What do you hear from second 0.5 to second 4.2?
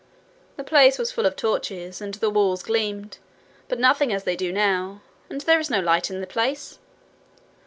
'The place was full of torches, and the walls gleamed, but nothing